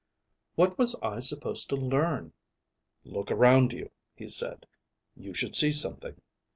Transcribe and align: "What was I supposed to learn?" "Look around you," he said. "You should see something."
"What 0.55 0.79
was 0.79 0.95
I 1.03 1.19
supposed 1.19 1.69
to 1.69 1.75
learn?" 1.75 2.33
"Look 3.03 3.29
around 3.29 3.71
you," 3.71 3.91
he 4.15 4.27
said. 4.27 4.65
"You 5.15 5.35
should 5.35 5.55
see 5.55 5.71
something." 5.71 6.19